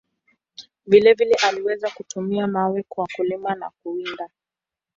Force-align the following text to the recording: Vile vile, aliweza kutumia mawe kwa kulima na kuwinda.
Vile 0.85 1.13
vile, 1.13 1.35
aliweza 1.35 1.89
kutumia 1.89 2.47
mawe 2.47 2.83
kwa 2.89 3.07
kulima 3.17 3.55
na 3.55 3.69
kuwinda. 3.83 4.29